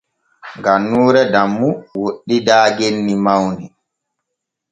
Gannuure 0.63 1.21
Dammu 1.33 1.69
woɗɗidaa 2.01 2.65
genni 2.77 3.13
mawni. 3.25 3.65